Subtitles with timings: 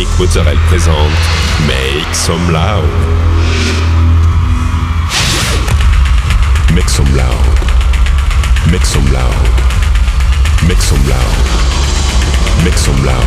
[0.00, 0.94] Nick Mozzarella présente
[1.66, 2.88] Make Some Loud.
[6.74, 7.34] Make some loud.
[8.72, 9.28] Make some loud.
[10.66, 11.20] Make some loud.
[12.64, 13.26] Make some loud.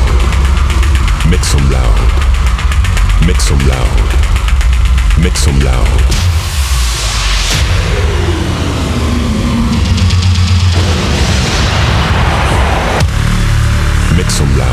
[1.29, 1.91] Make some loud.
[3.27, 3.87] Make some loud.
[5.21, 5.87] Make some loud.
[14.17, 14.72] Make some loud.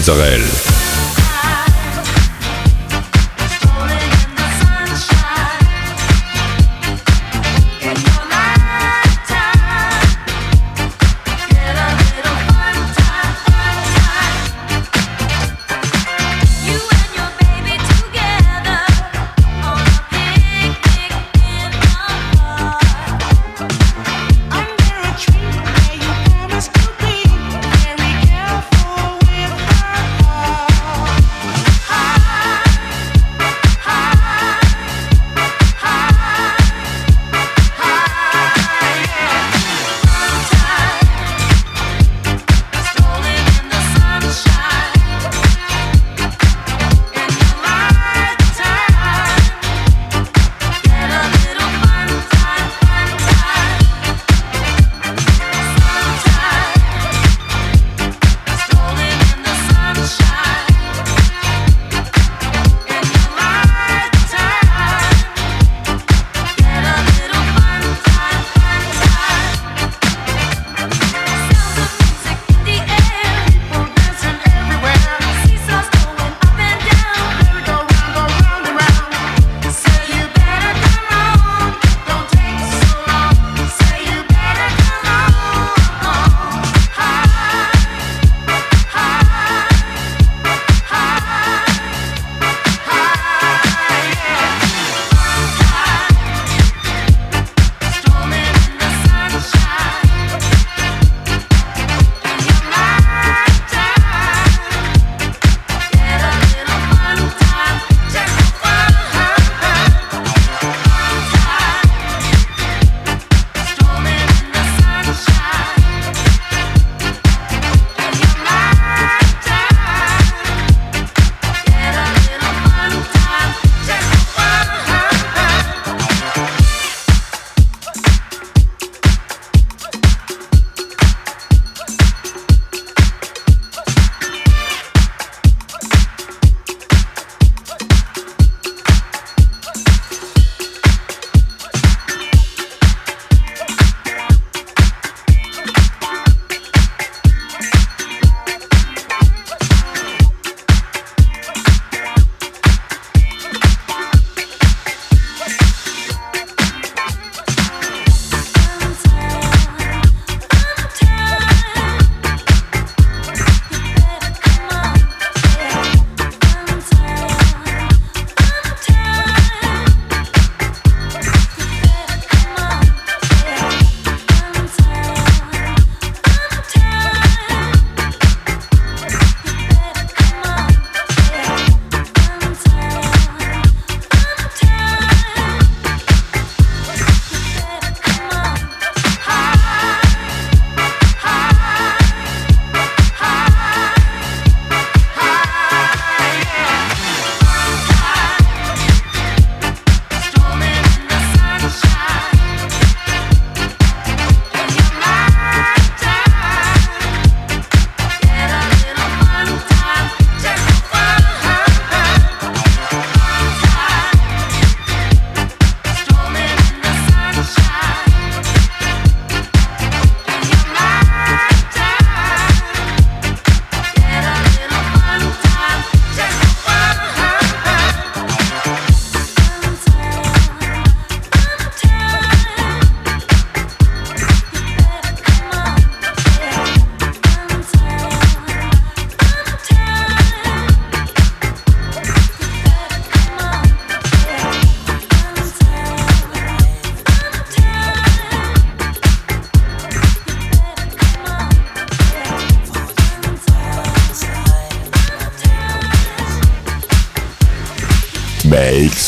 [0.00, 0.59] culturelle.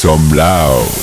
[0.02, 1.01] Some loud.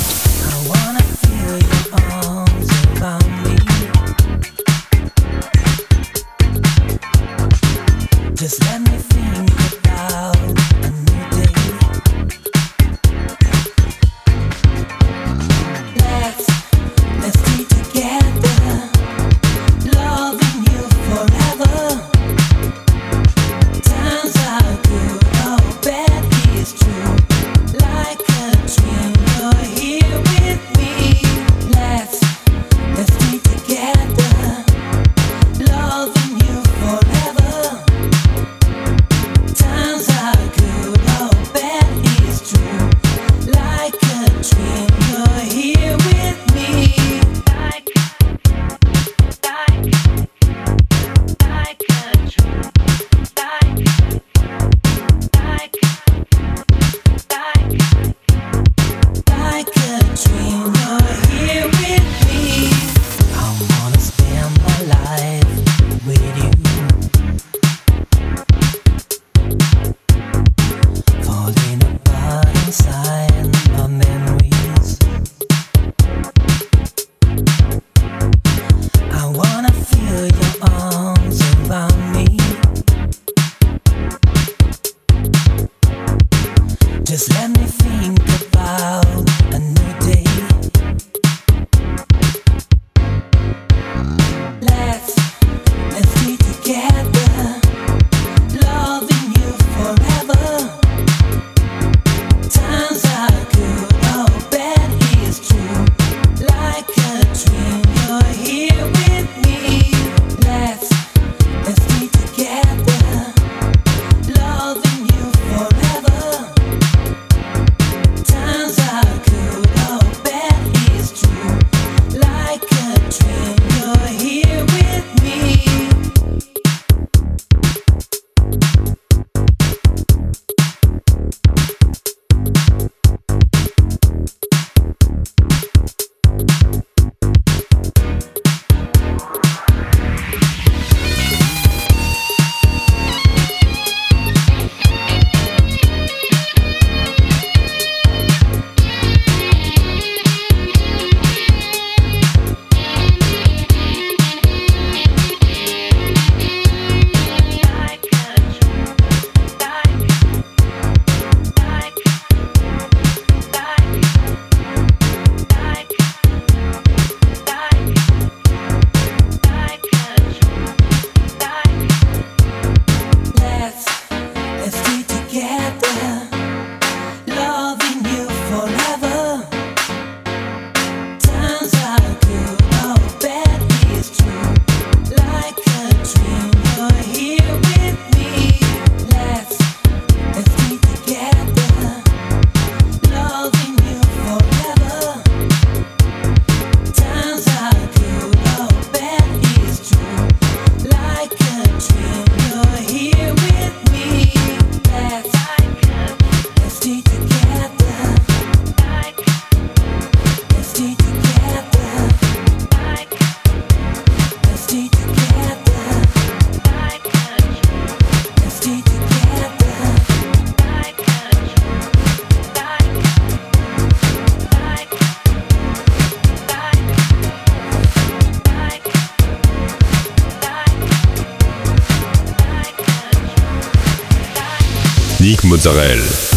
[235.59, 236.28] culturelle.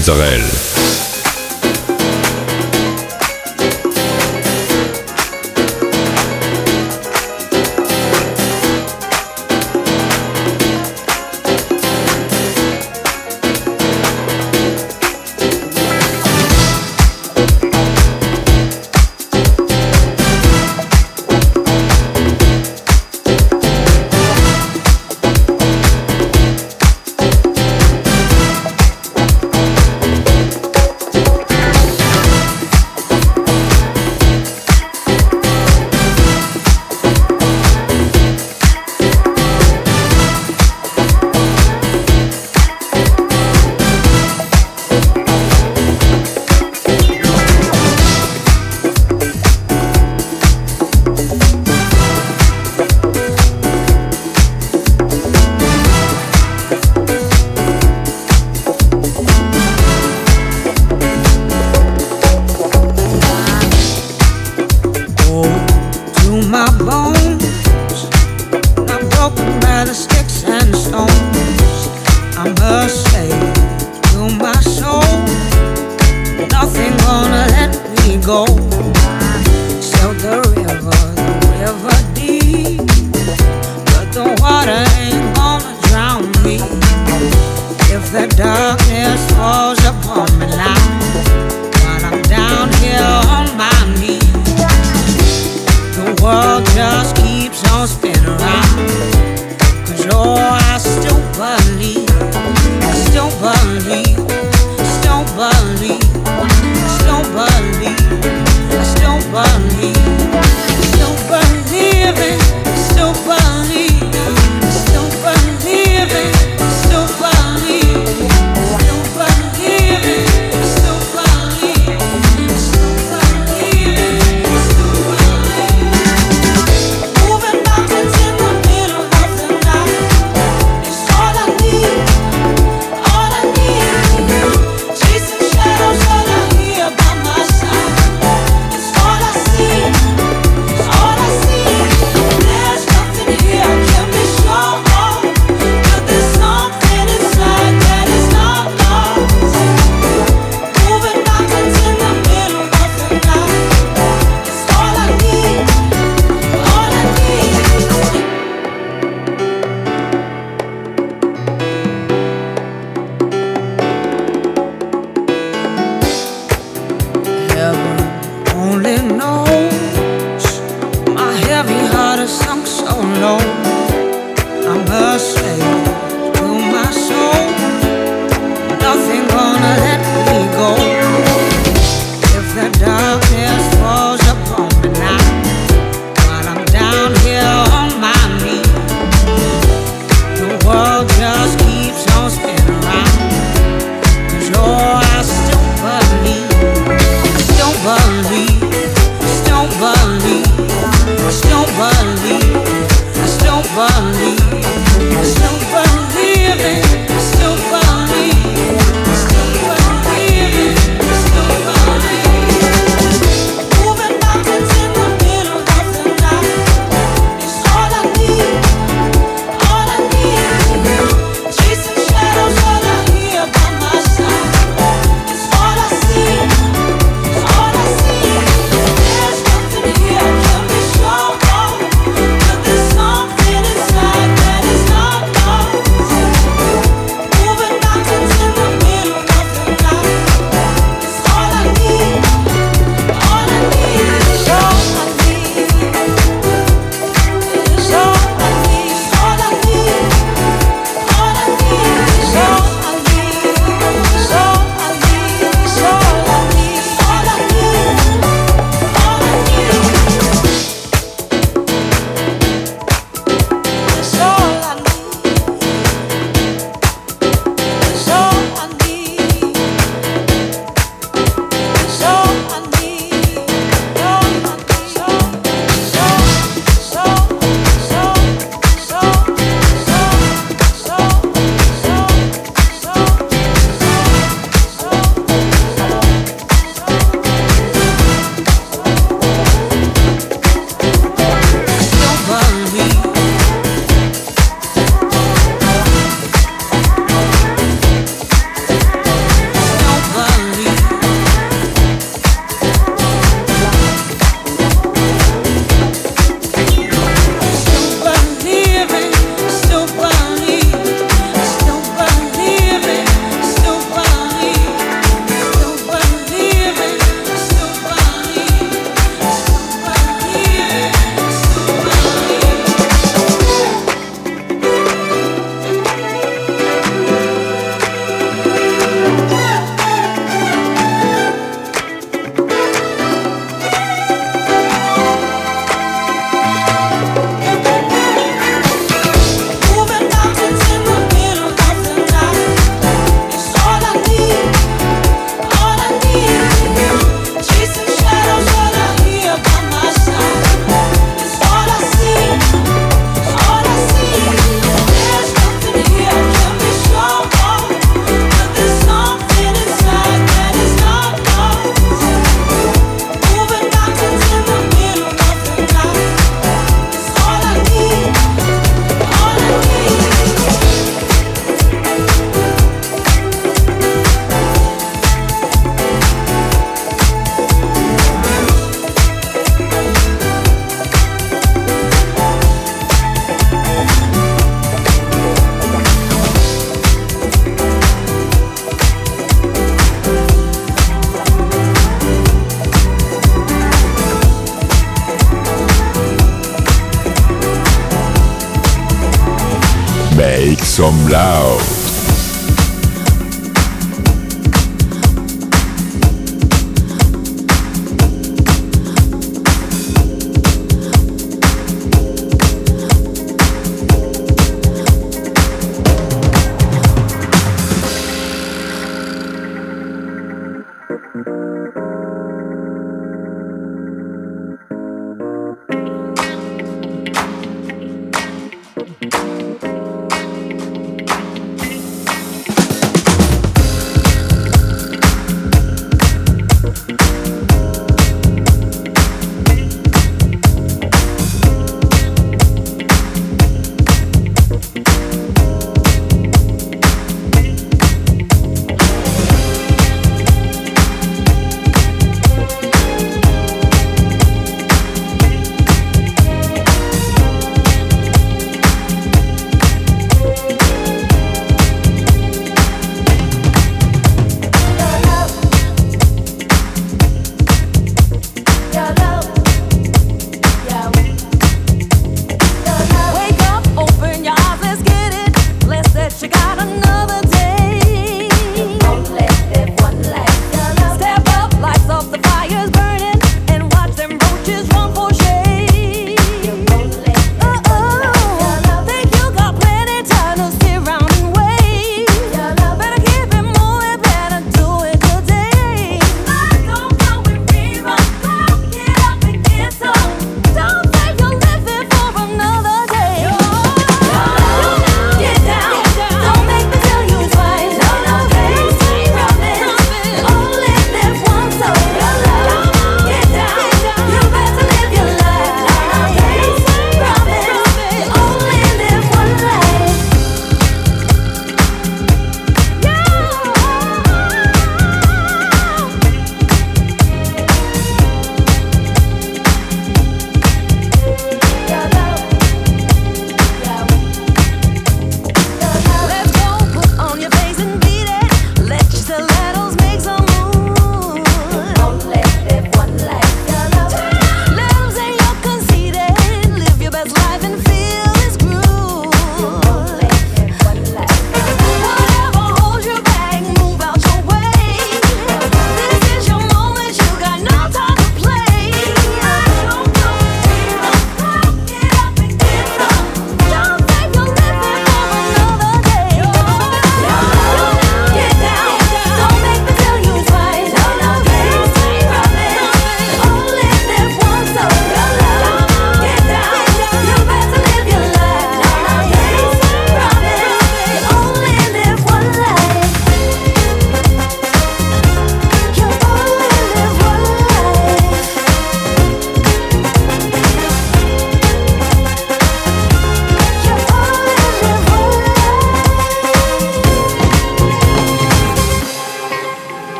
[0.00, 0.69] culturelle.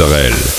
[0.00, 0.49] Israel.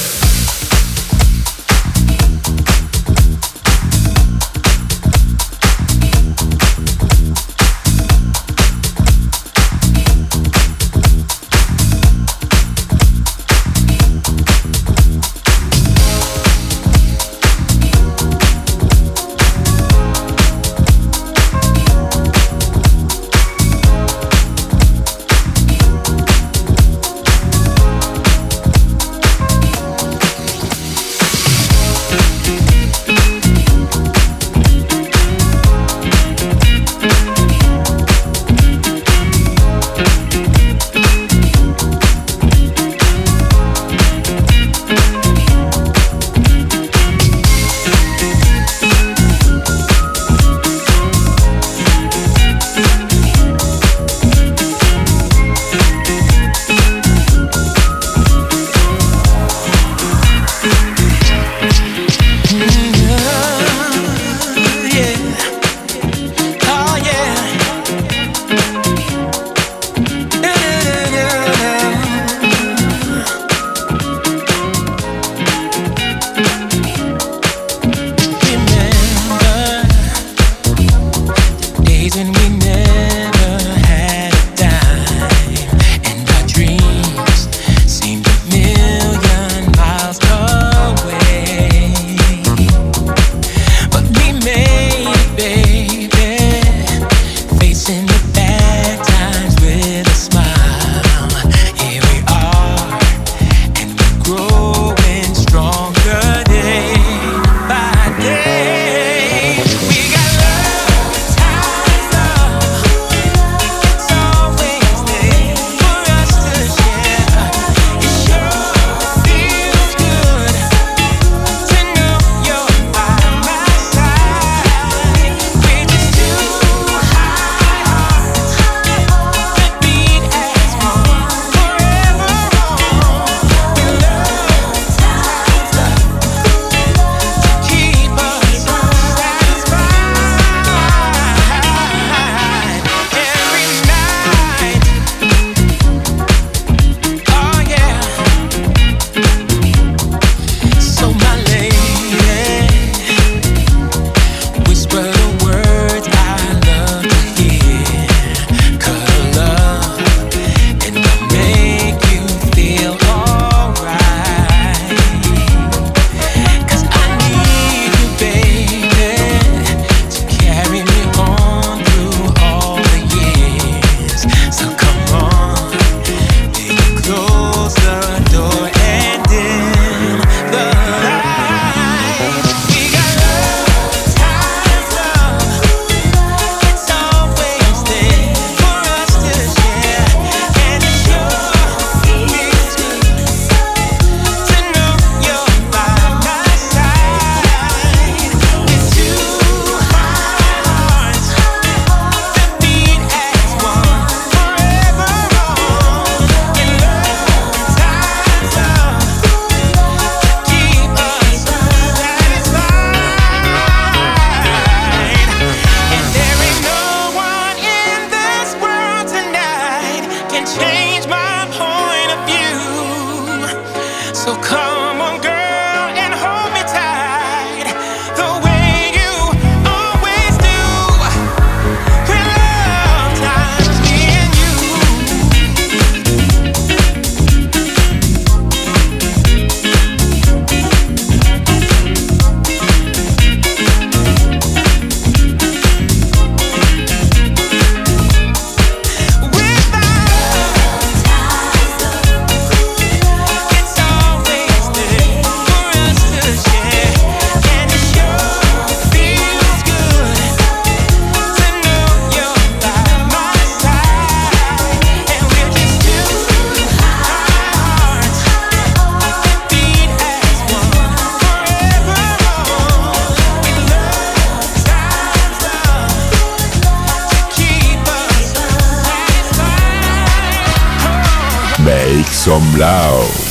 [282.23, 283.30] Some.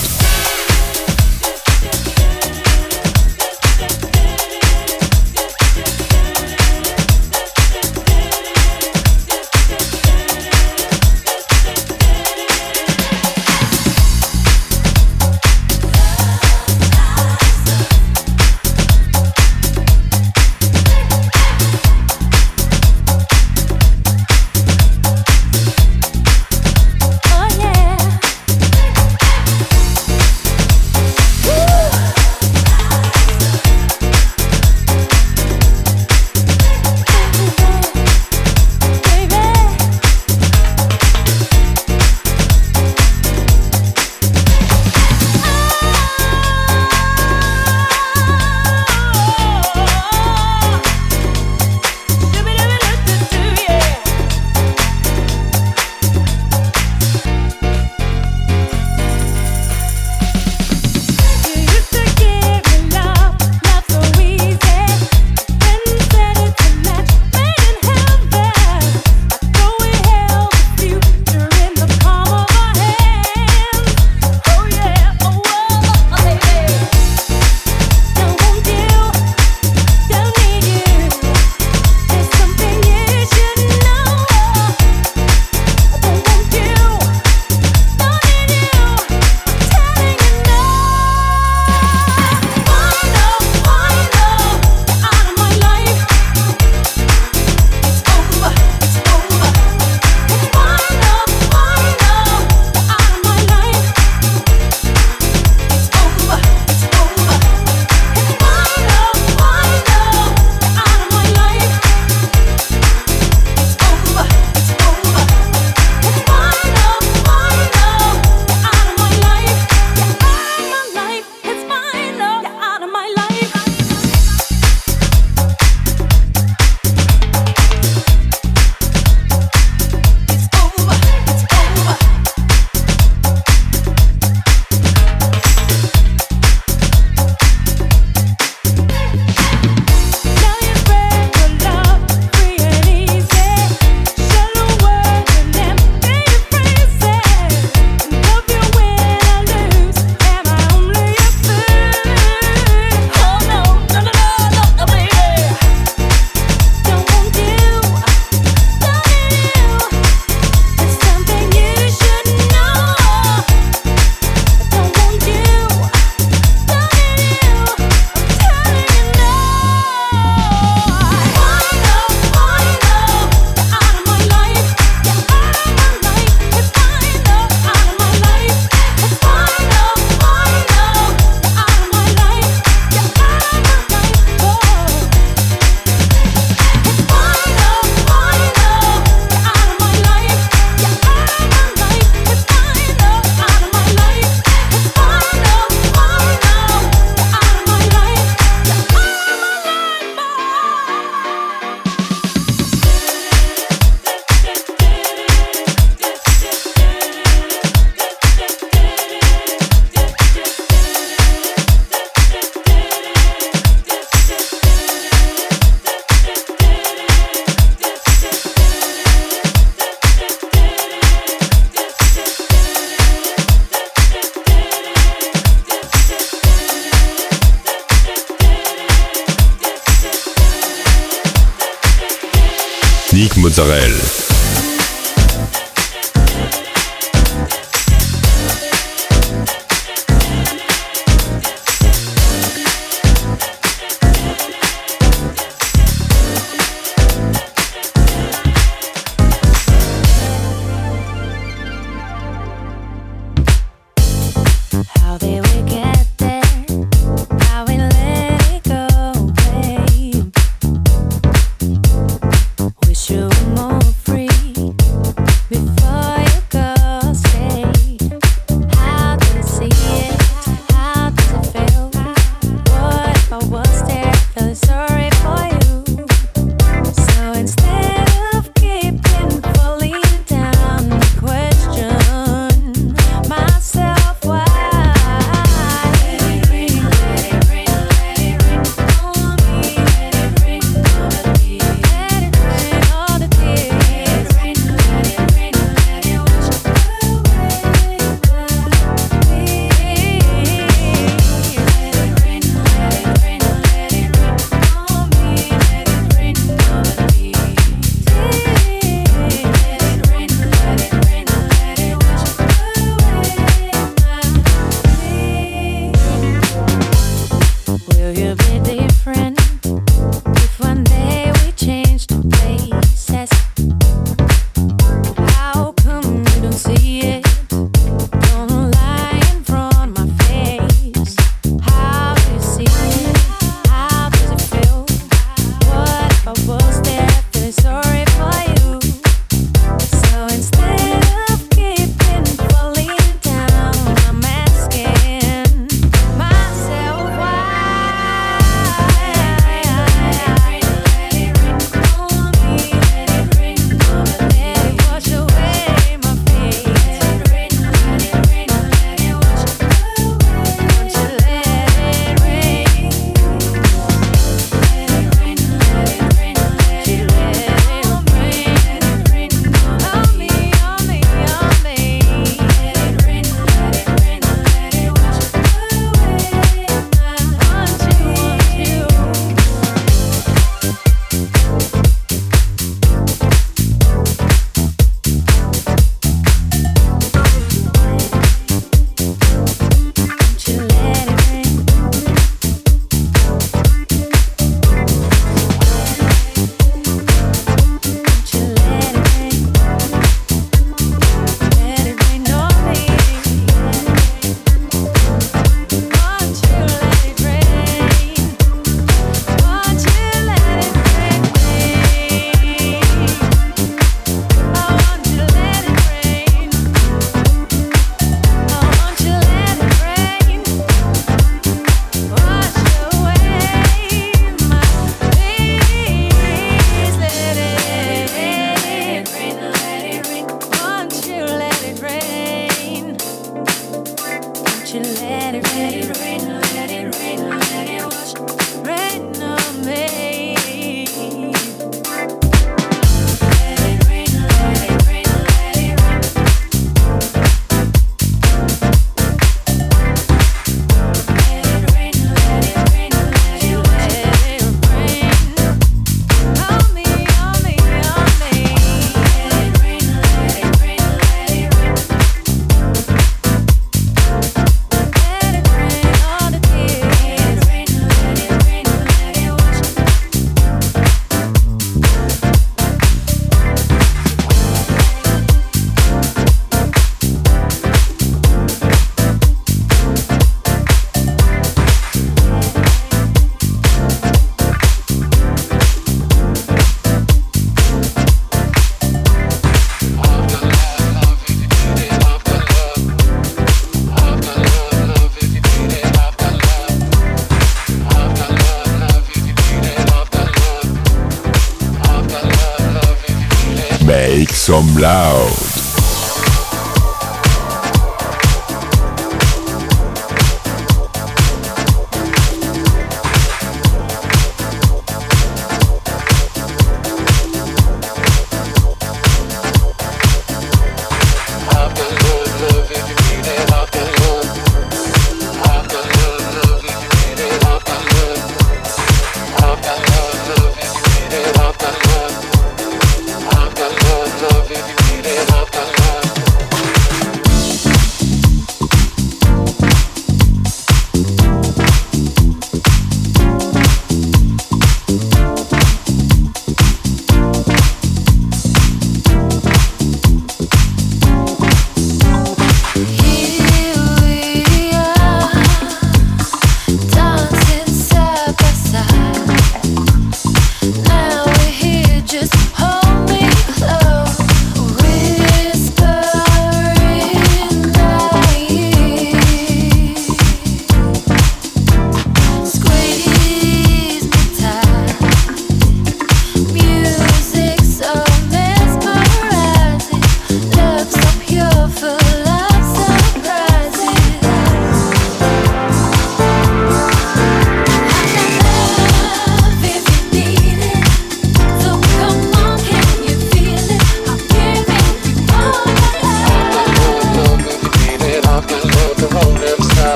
[504.51, 505.40] Some.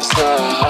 [0.00, 0.69] lifestyle.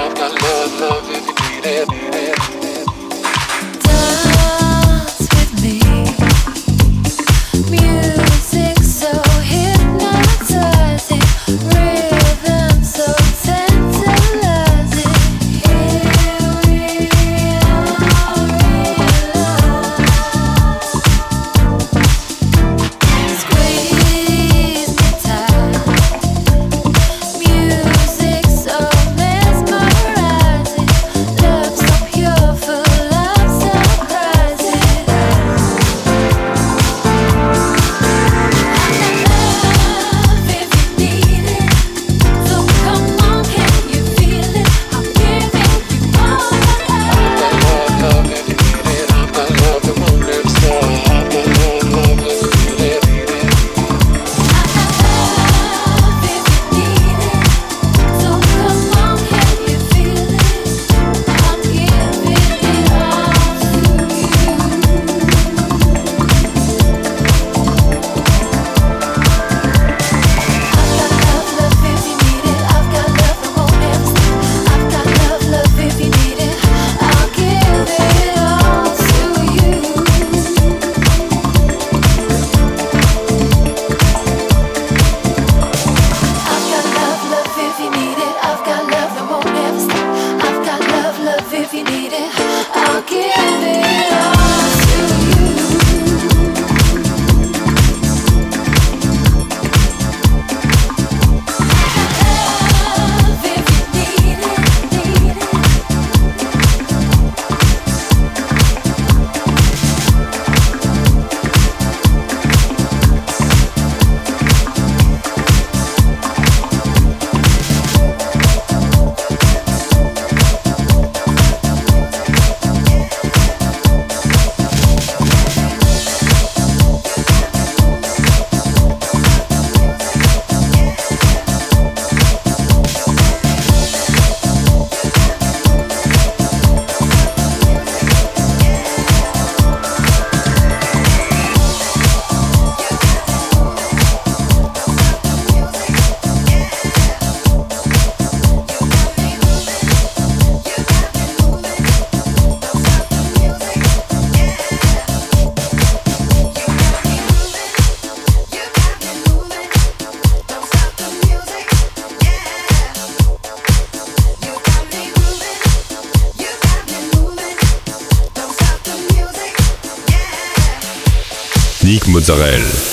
[172.30, 172.89] Sorel.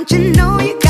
[0.00, 0.89] Don't you know you got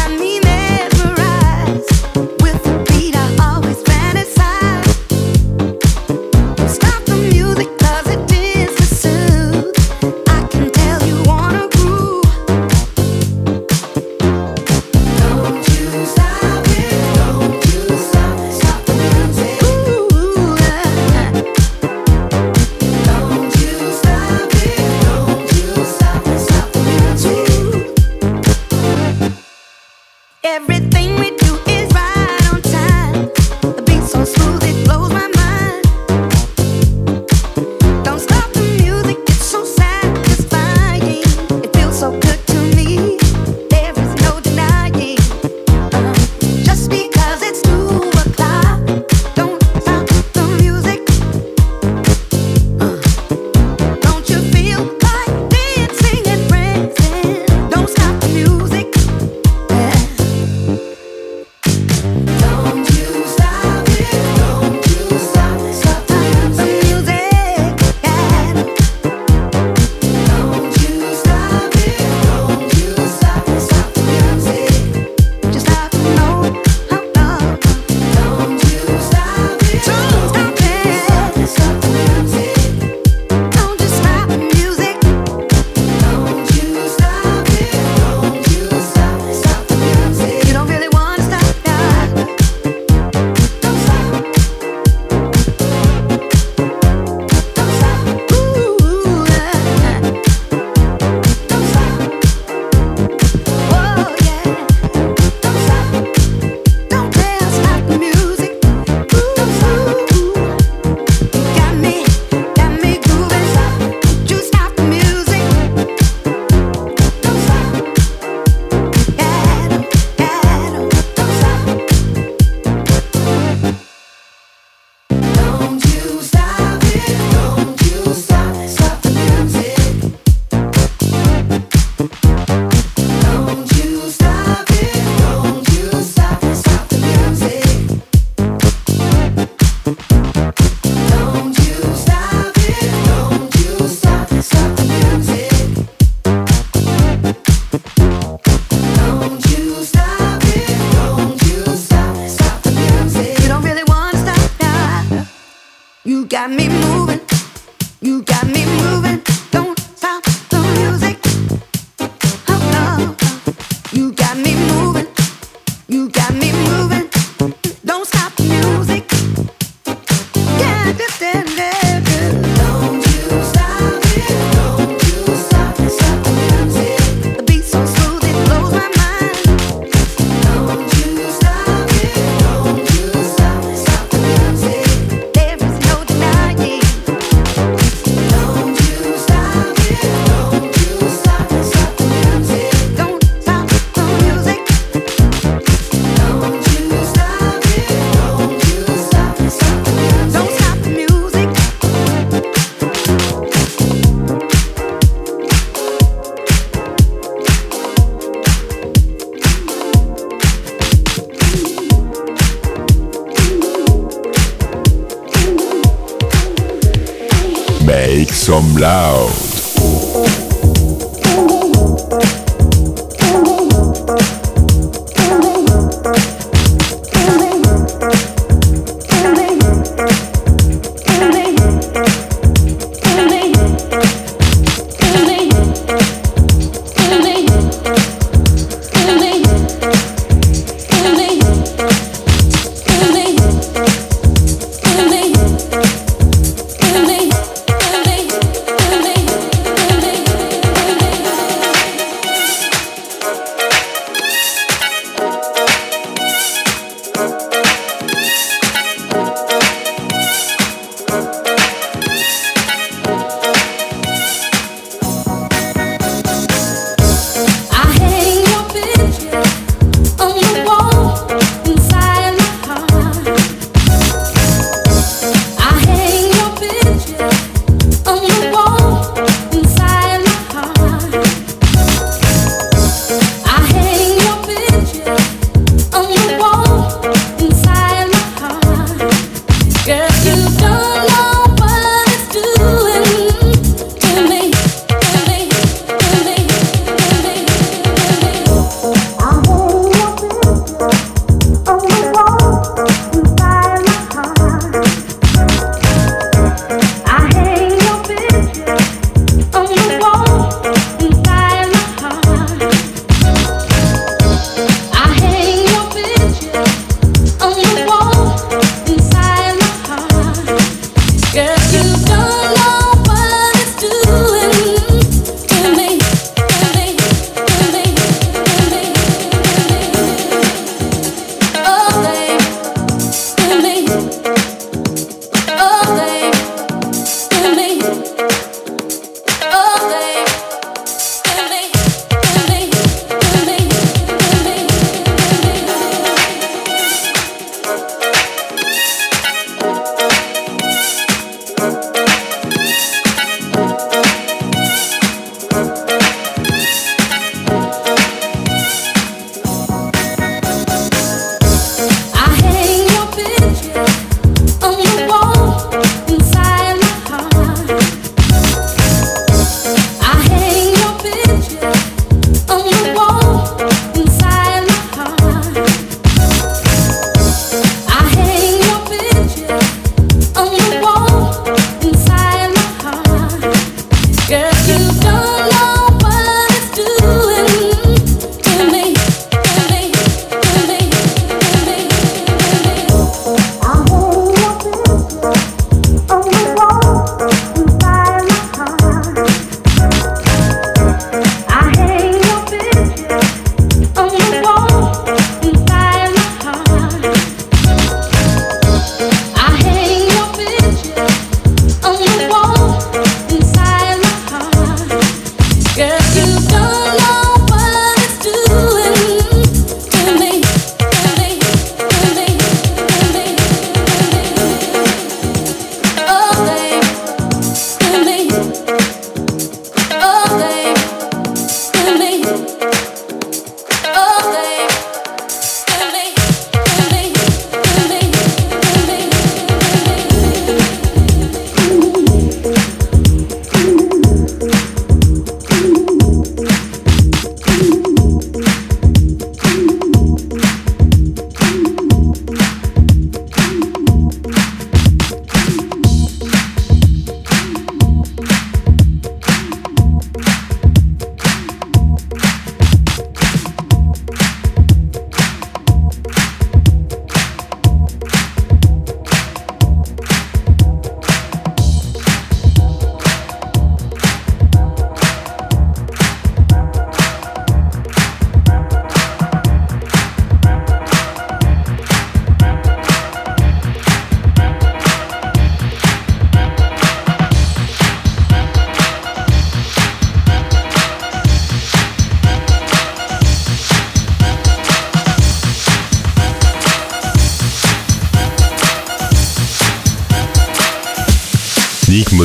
[218.61, 219.40] From Laos.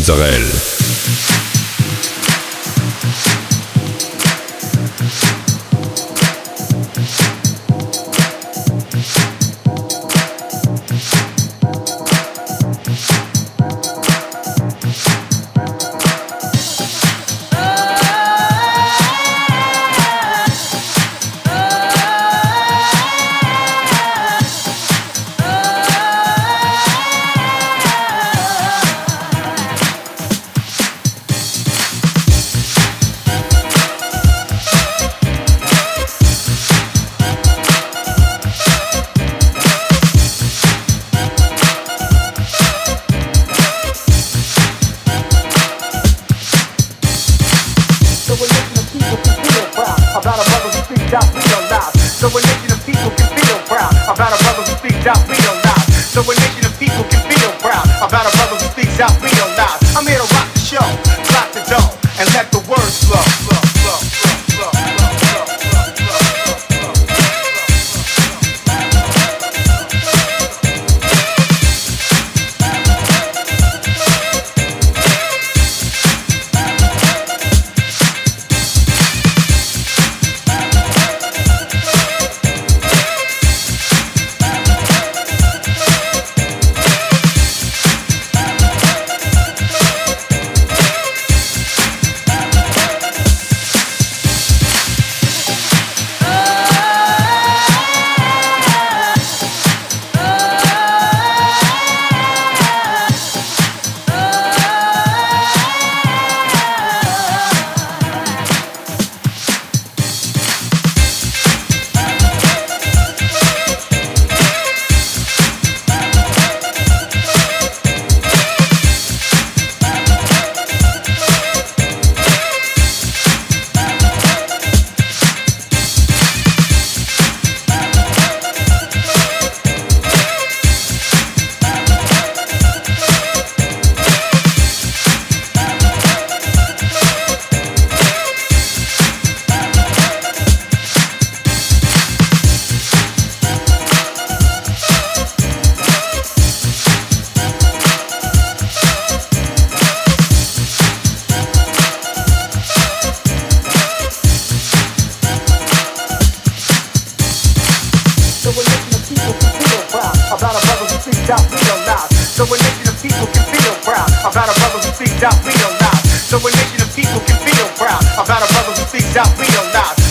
[0.07, 0.64] Mozzarella.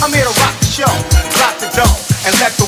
[0.03, 0.91] I'm here to rock the show,
[1.39, 1.95] rock the dough,
[2.27, 2.64] and let the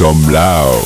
[0.00, 0.79] some loud.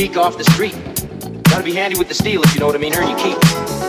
[0.00, 0.74] Geek off the street.
[1.42, 2.94] Gotta be handy with the steel if you know what I mean.
[2.94, 3.79] Earn your keep.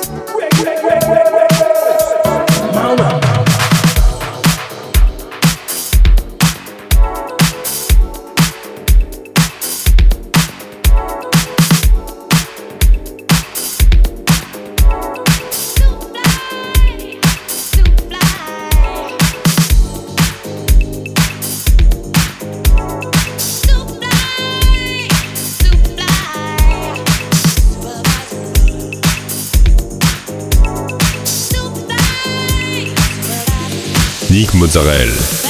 [34.73, 35.41] Mozzarella.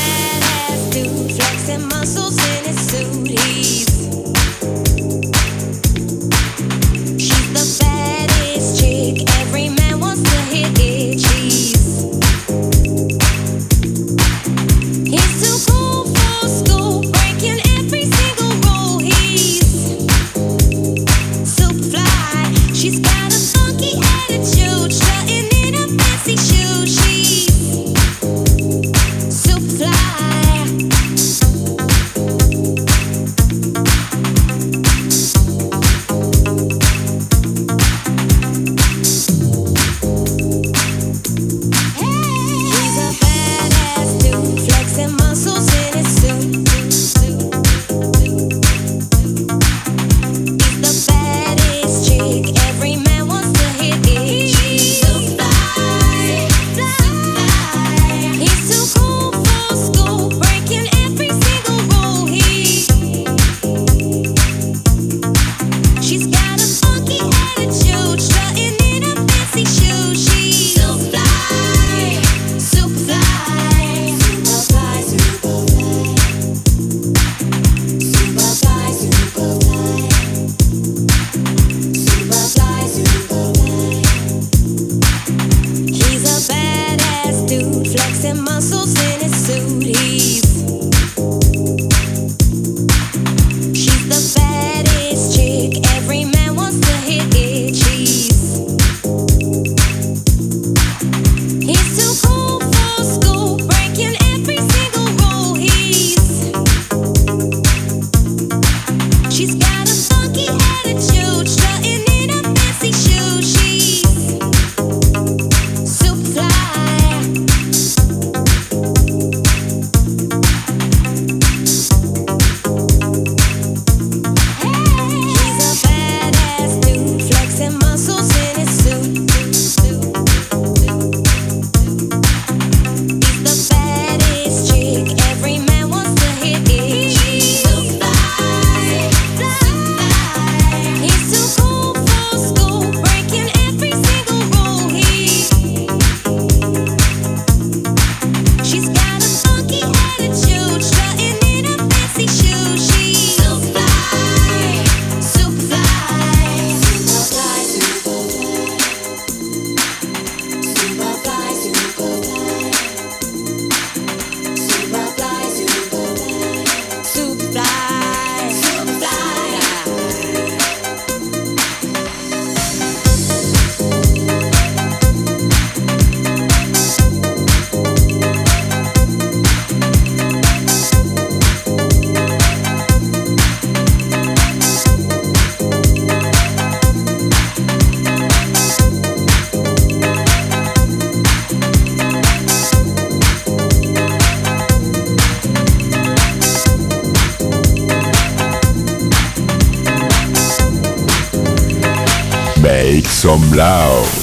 [203.21, 204.20] Some loud.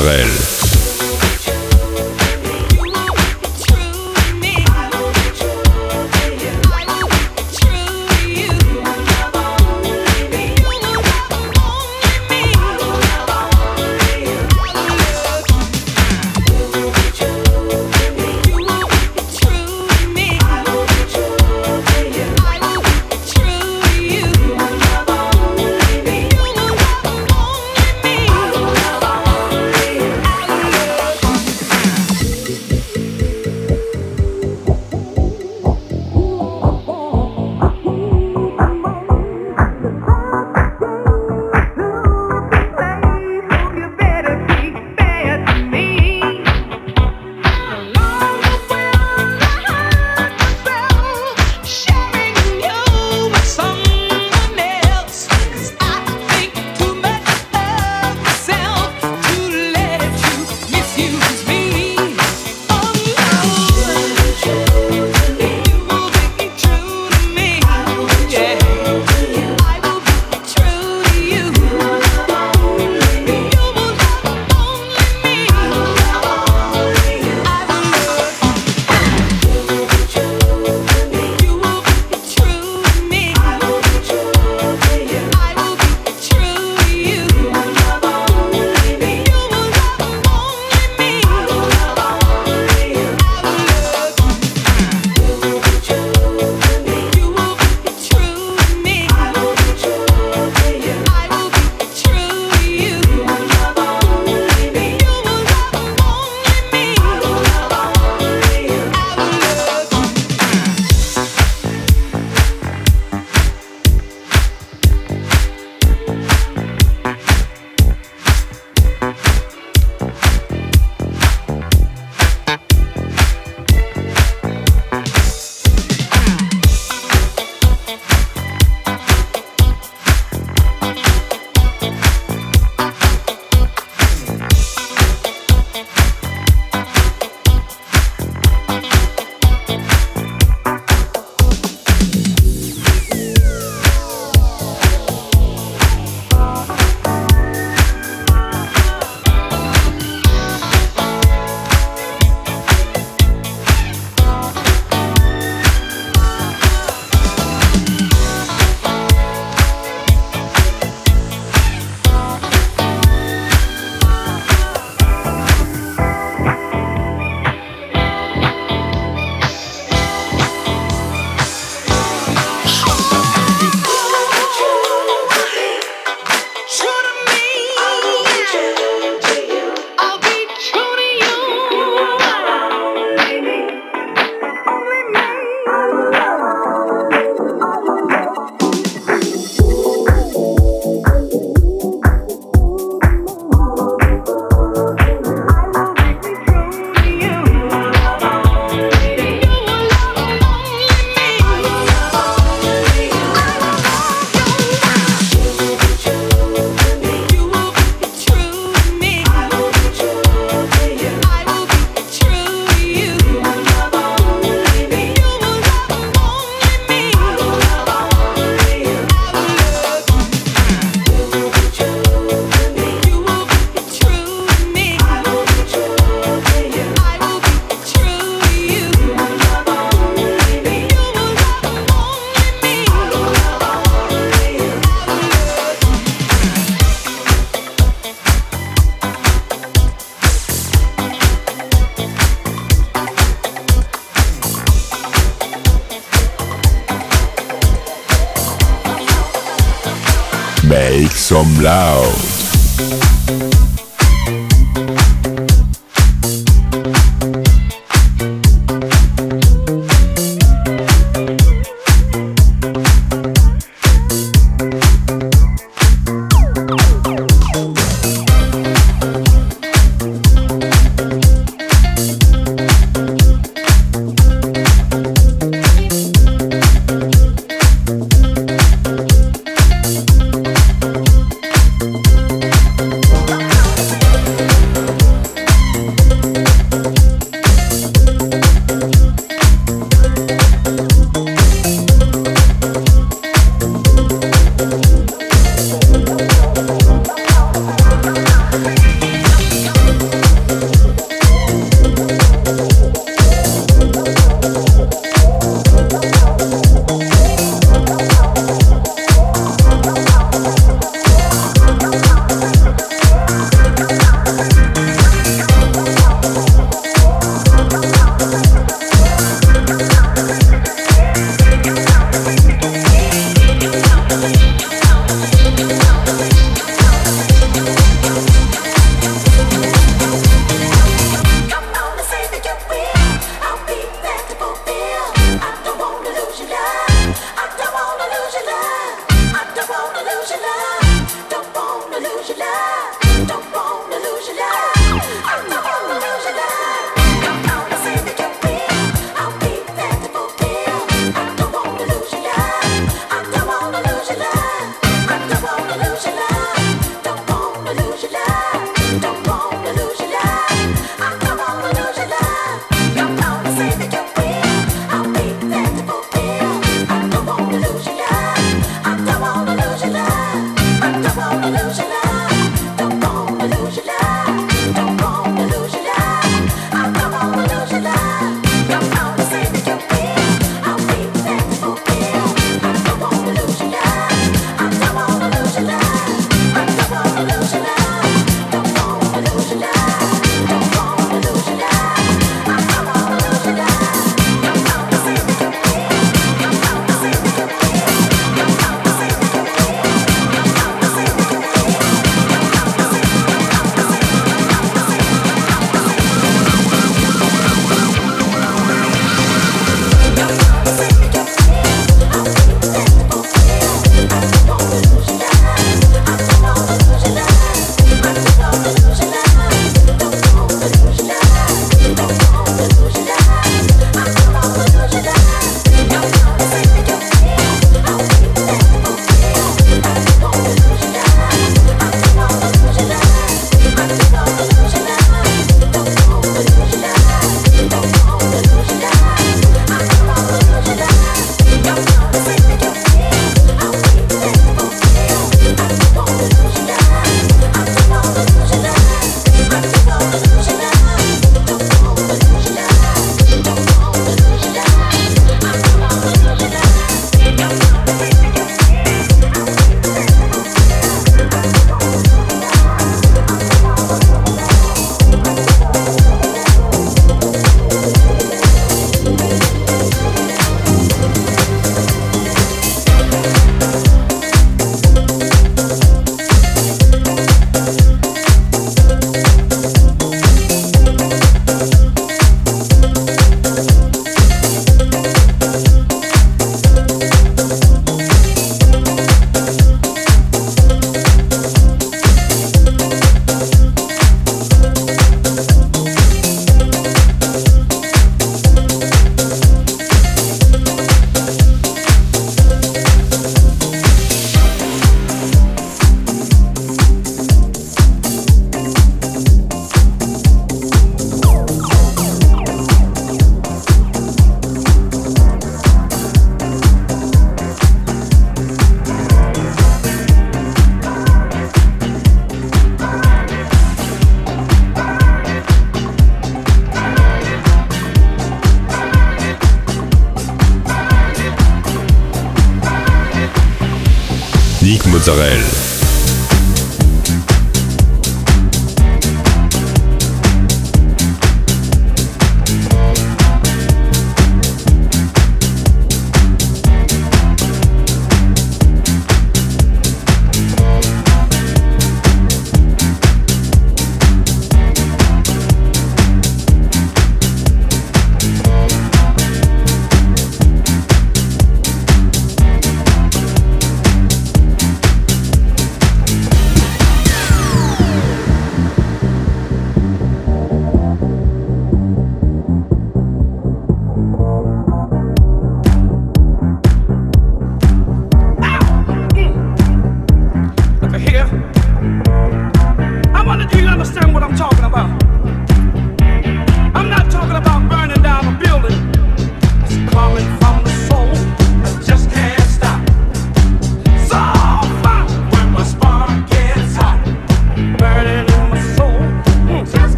[0.00, 0.49] Sorel.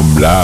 [0.00, 0.39] Rambla.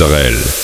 [0.00, 0.57] Israel.